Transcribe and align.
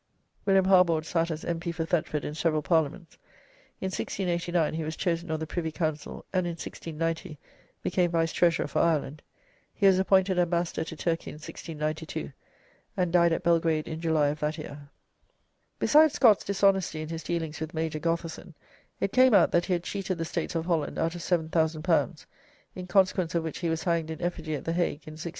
[William 0.47 0.65
Harbord 0.65 1.05
sat 1.05 1.29
as 1.29 1.45
M.P. 1.45 1.71
for 1.71 1.85
Thetford 1.85 2.25
in 2.25 2.33
several 2.33 2.63
parliaments. 2.63 3.19
In 3.79 3.91
1689 3.91 4.73
he 4.73 4.83
was 4.83 4.95
chosen 4.95 5.29
on 5.29 5.39
the 5.39 5.45
Privy 5.45 5.71
Council, 5.71 6.25
and 6.33 6.47
in 6.47 6.53
1690 6.53 7.37
became 7.83 8.09
Vice 8.09 8.33
Treasurer 8.33 8.65
for 8.65 8.79
Ireland. 8.79 9.21
He 9.75 9.85
was 9.85 9.99
appointed 9.99 10.39
Ambassador 10.39 10.83
to 10.85 10.95
Turkey 10.95 11.29
in 11.29 11.35
1692, 11.35 12.31
and 12.97 13.13
died 13.13 13.31
at 13.31 13.43
Belgrade 13.43 13.87
in 13.87 14.01
July 14.01 14.29
of 14.29 14.39
that 14.39 14.57
year.] 14.57 14.89
Besides 15.77 16.15
Scott's 16.15 16.45
dishonesty 16.45 17.01
in 17.01 17.09
his 17.09 17.21
dealings 17.21 17.59
with 17.59 17.75
Major 17.75 17.99
Gotherson, 17.99 18.55
it 18.99 19.13
came 19.13 19.35
out 19.35 19.51
that 19.51 19.65
he 19.65 19.73
had 19.73 19.83
cheated 19.83 20.17
the 20.17 20.25
States 20.25 20.55
of 20.55 20.65
Holland 20.65 20.97
out 20.97 21.13
of 21.13 21.21
L7,000, 21.21 22.25
in 22.73 22.87
consequence 22.87 23.35
of 23.35 23.43
which 23.43 23.59
he 23.59 23.69
was 23.69 23.83
hanged 23.83 24.09
in 24.09 24.19
effigy 24.19 24.55
at 24.55 24.65
the 24.65 24.73
Hague 24.73 25.05
in 25.05 25.11
1672. 25.13 25.29